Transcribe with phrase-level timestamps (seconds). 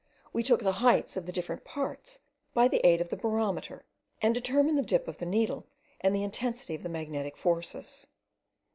[0.33, 2.21] We took the heights of the different parts
[2.55, 3.85] by the aid of the barometer,
[4.19, 5.67] and determined the dip of the needle
[5.99, 8.07] and the intensity of the magnetic forces.